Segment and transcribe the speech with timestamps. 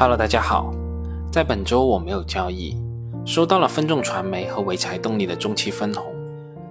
[0.00, 0.72] Hello，大家好。
[1.30, 2.74] 在本周我没有交易，
[3.26, 6.02] 收到了分众传媒和潍柴动力的中期分红，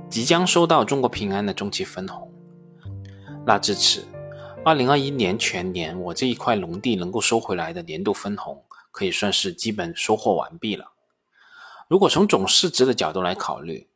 [0.10, 2.28] 即将收到中国平安的中期分红。
[3.46, 4.04] 那至此，
[4.66, 10.94] 二零二一年全年我这一块农地能够收回来的年度分红，可以算是基本收获完毕了。
[11.88, 13.88] 如果从总市值的角度来考虑，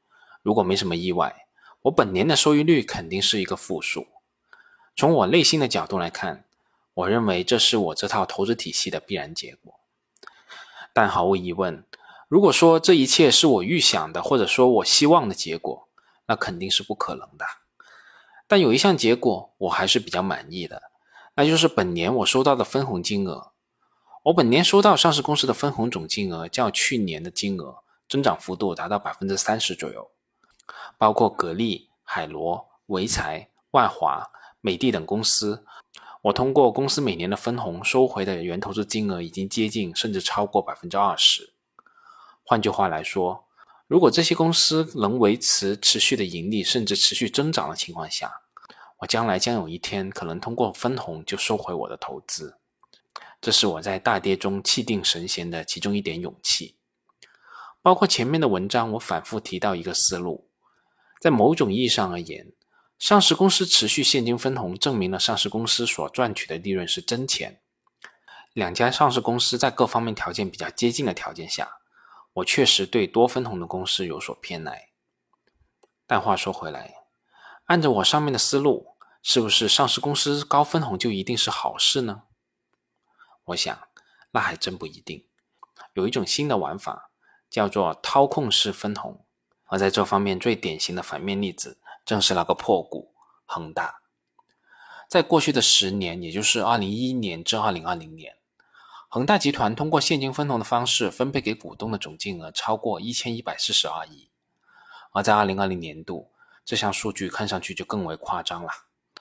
[0.44, 1.48] 如果没什么意外，
[1.82, 4.06] 我本年的收益率肯定是一个负数。
[4.96, 6.46] 从我内心的角度来看，
[6.94, 9.80] 我认为这是我这套投资体系的必然结果。
[10.94, 11.84] 但毫无疑问，
[12.28, 15.88] 如果说这一切是我预想的，或者说我希望的结果，
[16.28, 17.46] 那肯定是不可能的。
[18.48, 20.84] 但有一项结果我还是比较满意的，
[21.36, 23.54] 那就是本年我收到的分红金额。
[24.26, 30.12] 我本年收到上市公司的分红总金额较去年的金额增长幅度达到百分之三十左右，
[30.98, 34.30] 包括格力、海螺、潍柴、万华。
[34.66, 35.66] 美的等公司，
[36.24, 41.54] 我通过公司每年的分红收回的原投资金额已经接近甚至超过百分之二十。
[42.46, 43.46] 换句话来说，
[43.88, 48.42] 如果这些公司能维持持续的盈利，甚至持续增长的情况下，
[49.00, 52.58] 我将来将有一天可能通过分红就收回我的投资。
[53.42, 56.78] 这是我在大跌中气定神闲的其中一点勇气。
[57.82, 60.48] 包括前面的文章，我反复提到一个思路，
[61.20, 62.54] 在某种意义上而言。
[63.04, 67.62] 上市公司持续现金分红，证明了上市公司所赚取的利润是真钱。
[68.54, 71.80] 两家上市公司在各方面条件比较接近的条件下，
[72.36, 74.88] 我确实对多分红的公司有所偏爱。
[76.08, 76.94] 但话说回来，
[77.66, 82.24] 按照我上面的思路，是不是上市公司高分红就一定是好事呢？
[83.48, 83.78] 我想，
[84.32, 85.28] 那还真不一定。
[85.96, 87.12] 有一种新的玩法，
[87.50, 89.26] 叫做掏空式分红，
[89.66, 91.82] 而在这方面最典型的反面例子。
[92.06, 93.14] 正是那个破股
[93.46, 94.02] 恒大，
[95.08, 98.36] 在过去的十年，也就是二零一一年至二零二零年，
[99.10, 104.30] 恒大集团通过现金分红的方式分配给股东的总金额超过一千一百四十二亿。
[105.12, 106.32] 而在二零二零年度，
[106.66, 108.70] 这项数据看上去就更为夸张了。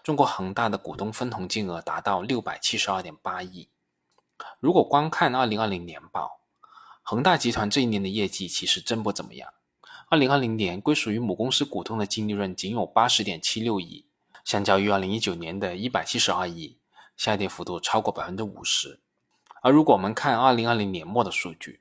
[0.02, 3.68] 中国恒大的股东分红金额达到六百七十二点八亿。
[4.58, 6.40] 如果光看二零二零年报，
[7.02, 9.52] 恒大集团这一年的业绩其实真不怎么样。
[10.12, 14.04] 二零二零年归属于母公司股东的净利润仅有八十点七六亿，
[14.44, 16.76] 相较于二零一九年的一百七十二亿，
[17.16, 19.00] 下跌幅度超过百分之五十。
[19.62, 21.80] 而如果我们看二零二零年末的数据，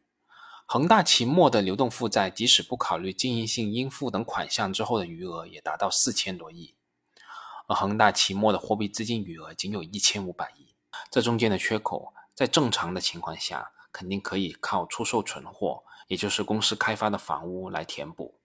[0.66, 6.74] 恒大期末的流动负债，即使不考虑经营性应付等款项之后的余额，也达到四千多亿，
[7.68, 10.74] 而恒大期末的货币资金余额仅有一千五百亿。
[11.10, 15.84] 这中间的缺口，在正常的情况下，肯定可以靠出售存货。
[16.08, 18.38] 也就是公司开发的房屋来填补，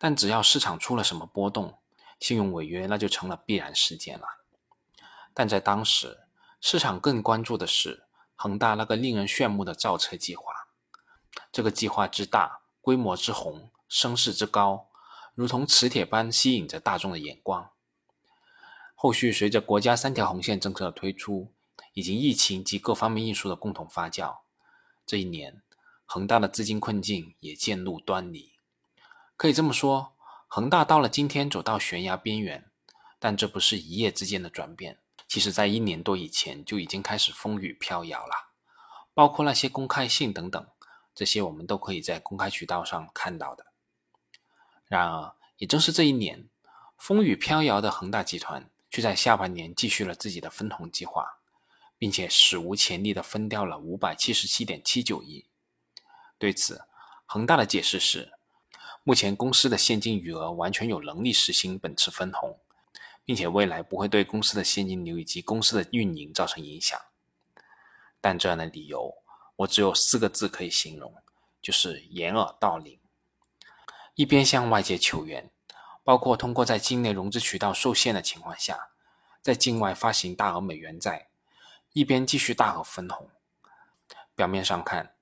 [0.00, 1.78] 但只要市场出了什么波动，
[2.18, 4.26] 信用违约那就成了必然事件了。
[5.32, 6.26] 但在当时，
[6.60, 10.52] 市场更关注的是恒大那个令人炫目的造车计划。
[11.52, 14.88] 这个计划之大，规模之宏，声势之高，
[15.36, 17.70] 如同磁铁般吸引着大众的眼光。
[18.96, 21.52] 后续随着国家三条红线政策的推出，
[21.94, 24.38] 以及疫情及各方面因素的共同发酵，
[25.06, 25.62] 这一年。
[26.04, 28.52] 恒大的资金困境也渐露端倪，
[29.38, 30.14] 可以这么说，
[30.46, 32.70] 恒大到了今天走到悬崖边缘，
[33.18, 38.50] 但这不是一夜之间的转变，其实在一年多以前就已经开始风雨飘摇了，
[39.14, 40.66] 包括那些公开信等等，
[41.14, 43.72] 这些我们都可以在公开渠道上看到的。
[44.84, 46.50] 然而，也正是这一年，
[46.98, 51.38] 风雨飘摇的恒大集团却在下半年继续了自己的分红计划，
[52.02, 55.46] 并且史无前例的分掉了五百七十七点七九亿。
[56.36, 56.82] 对此，
[57.26, 58.32] 恒大的解释是，
[59.04, 62.58] 目前公司的现金余额完全有能力实行本次分红，
[63.24, 67.00] 并且未来不会对公司的现金流以及公司的运营造成影响。
[68.20, 69.14] 但这样的理由，
[69.54, 71.14] 我只有四个字可以形容，
[71.62, 72.98] 就是掩耳盗铃。
[74.16, 75.52] 一边向外界求援，
[76.02, 78.88] 包括通过在境内融资渠道受限的情况下，
[79.40, 81.28] 在境外发行大额美元债，
[81.92, 83.28] 一边继续大额分红。
[84.34, 85.14] 表面上看，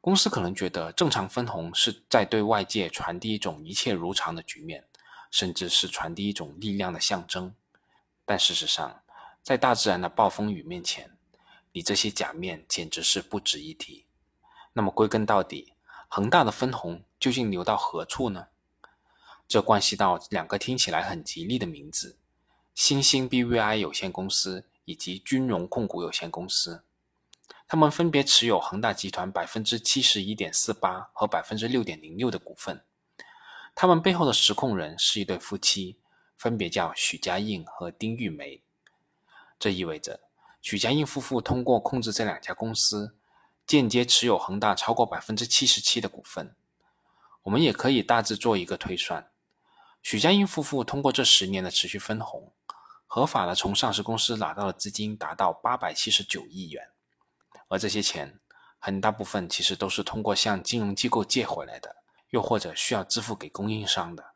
[0.00, 4.86] 公司可能觉得正常分红是在对外界传递一种一切如常的局面，
[5.30, 7.54] 甚至是传递一种力量的象征。
[8.24, 9.02] 但事实上，
[9.42, 11.16] 在大自然的暴风雨面前，
[11.72, 14.06] 你这些假面简直是不值一提。
[14.72, 15.74] 那么归根到底，
[16.08, 18.48] 恒大的分红究竟流到何处呢？
[19.46, 22.18] 这关系到两个听起来很吉利的名字：
[22.74, 26.84] 新兴 BVI 有限公司以及君融控股有限公司。
[27.66, 32.84] 他们分别持有恒大集团百分之七十一点四八和百分之六点零六的股份。
[33.74, 35.98] 他们背后的实控人是一对夫妻，
[36.36, 38.62] 分别叫许家印和丁玉梅。
[39.58, 40.20] 这意味着，
[40.60, 43.16] 许家印夫妇通过控制这两家公司，
[43.66, 46.54] 间接持有恒大超过百分之七十七的股份。
[47.44, 49.30] 我们也可以大致做一个推算：
[50.02, 52.52] 许家印夫妇通过这十年的持续分红，
[53.14, 56.90] 合法的从上市公司拿到的资金达到八百七十九亿元，
[57.68, 58.40] 而这些钱
[58.80, 61.94] 很大部分其实都是通过向金融机构借回来的，
[62.30, 64.32] 又或者需要支付给供应商的。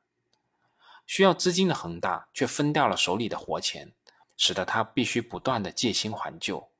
[1.09, 3.97] 需要资金的恒大却分掉了手里的活钱。
[4.37, 6.71] 使得他必须不断的借新还旧，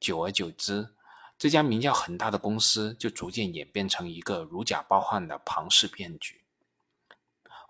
[0.00, 0.94] 久而久之，
[1.36, 6.46] 这家名叫恒大的公司就逐渐演变成一个如假包换的庞氏骗局。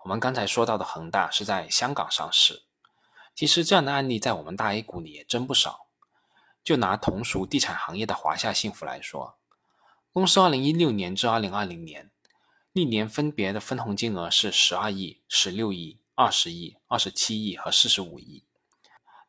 [0.05, 2.63] 我们刚才说到的恒大是在香港上市，
[3.35, 5.87] 其实这样的案例在我们大 A 股里也真不少。
[6.63, 9.35] 就拿同属地产行业的华夏幸福来说，
[10.13, 12.09] 公司2016年至2020年
[12.71, 18.45] 历年分别的分红金额是12亿、16亿、20亿、27亿和45亿。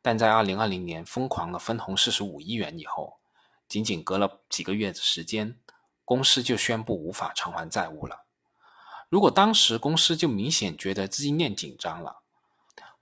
[0.00, 3.18] 但在二零二零年疯狂的分红四十五亿元以后，
[3.66, 5.58] 仅仅隔了几个月的时间，
[6.04, 8.26] 公司就宣布无法偿还债务了。
[9.08, 12.22] 如果当时公司就明显觉得资金链紧张了，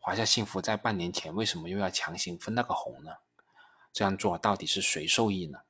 [0.05, 3.19] 华夏幸福在半年前为什么又要强行分那个红呢？
[3.93, 5.61] 这样做到底是谁受益呢？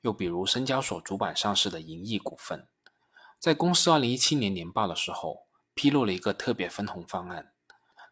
[0.00, 2.66] 又比如深交所主板上市的银翼股份，
[3.38, 7.52] 在公司二零一七年年报的时候披露了一个特别分红方案。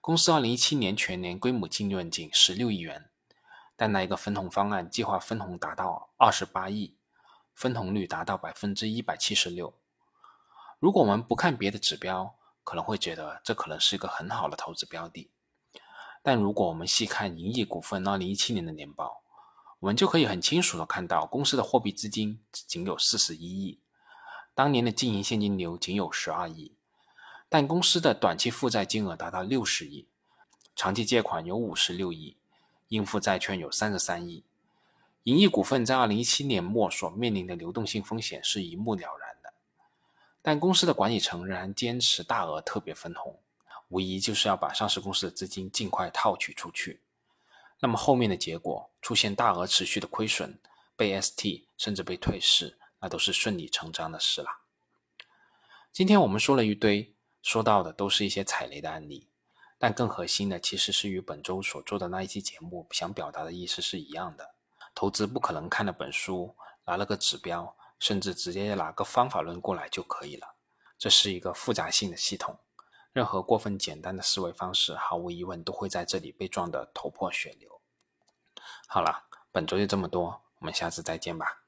[0.00, 3.10] 公司二零一七年全年规模净利润仅十六亿元，
[3.74, 6.96] 但那一个分红方案计划分红达到二十八亿，
[7.56, 9.74] 分红率达到百分之一百七十六。
[10.78, 12.36] 如果我们不看别的指标，
[12.70, 15.28] 可能会觉得这可能是一个很好的投资标的。
[16.22, 19.22] 但如果我们细看银翼股份二零一七年的年报，
[19.80, 23.80] 我们就可以很清楚的看到，公司的货币资金仅有四十一亿，
[24.54, 26.72] 当年的经营现金流仅有十二亿。
[27.48, 30.06] 但公司的短期负债金额达到六十亿，
[30.76, 32.36] 长期借款有五十六亿，
[32.86, 34.44] 应付债券有三十三亿。
[35.24, 39.36] 银翼股份在二零一七年末所面临的流动性风险是一目了然，
[40.42, 43.40] 但公司的管理层仍然坚持大额特别分红，
[43.88, 47.02] 无疑就是要把上市公司的资金尽快套取出去。
[47.80, 50.58] 那么后面的结果出现大额持续的亏损，
[50.96, 54.48] 被 ST 甚至被退市，那都是顺理成章的事了。
[55.92, 57.14] 今天我们说了一堆。
[57.42, 59.26] 说到的都是一些踩雷的案例，
[59.78, 64.54] 但更核心的其实是与本周所做的那一期节目想表达的意思是一样的。
[64.94, 66.54] 投资不可能看了本书，
[66.84, 70.56] 拿了个指标，甚至直接拿个方法论过来就可以了。
[70.98, 72.58] 这是一个复杂性的系统，
[73.12, 77.80] 任何过分简单的思维方式，毫无疑问都会在这里被撞得头破血流。
[78.88, 81.62] 好了，本周就这么多，我们下次再见吧。